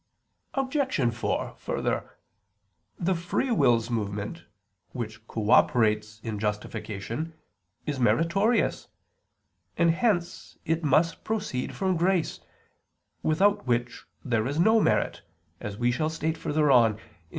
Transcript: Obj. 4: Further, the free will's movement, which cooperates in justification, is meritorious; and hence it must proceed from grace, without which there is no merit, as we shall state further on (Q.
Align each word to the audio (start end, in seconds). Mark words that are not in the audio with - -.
Obj. 0.55 1.13
4: 1.13 1.53
Further, 1.57 2.09
the 2.97 3.13
free 3.13 3.51
will's 3.51 3.91
movement, 3.91 4.45
which 4.93 5.27
cooperates 5.27 6.19
in 6.23 6.39
justification, 6.39 7.35
is 7.85 7.99
meritorious; 7.99 8.87
and 9.77 9.91
hence 9.91 10.57
it 10.65 10.83
must 10.83 11.23
proceed 11.23 11.75
from 11.75 11.97
grace, 11.97 12.39
without 13.21 13.67
which 13.67 14.05
there 14.25 14.47
is 14.47 14.59
no 14.59 14.79
merit, 14.79 15.21
as 15.59 15.77
we 15.77 15.91
shall 15.91 16.09
state 16.09 16.35
further 16.35 16.71
on 16.71 16.95
(Q. 16.97 17.03